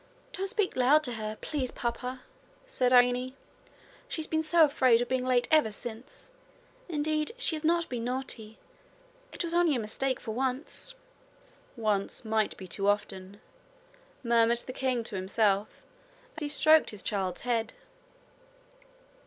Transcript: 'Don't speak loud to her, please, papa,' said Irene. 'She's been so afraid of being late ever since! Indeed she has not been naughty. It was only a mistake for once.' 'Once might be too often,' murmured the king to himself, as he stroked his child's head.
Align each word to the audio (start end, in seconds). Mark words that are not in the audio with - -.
'Don't 0.33 0.47
speak 0.47 0.75
loud 0.75 1.03
to 1.03 1.11
her, 1.11 1.37
please, 1.41 1.69
papa,' 1.69 2.23
said 2.65 2.91
Irene. 2.91 3.35
'She's 4.07 4.25
been 4.25 4.41
so 4.41 4.63
afraid 4.65 4.99
of 4.99 5.07
being 5.07 5.23
late 5.23 5.47
ever 5.51 5.71
since! 5.71 6.31
Indeed 6.89 7.33
she 7.37 7.55
has 7.55 7.63
not 7.63 7.87
been 7.87 8.03
naughty. 8.05 8.57
It 9.31 9.43
was 9.43 9.53
only 9.53 9.75
a 9.75 9.79
mistake 9.79 10.19
for 10.19 10.31
once.' 10.31 10.95
'Once 11.77 12.25
might 12.25 12.57
be 12.57 12.67
too 12.67 12.87
often,' 12.87 13.41
murmured 14.23 14.63
the 14.65 14.73
king 14.73 15.03
to 15.03 15.15
himself, 15.15 15.83
as 16.35 16.41
he 16.41 16.47
stroked 16.47 16.89
his 16.89 17.03
child's 17.03 17.41
head. 17.41 17.75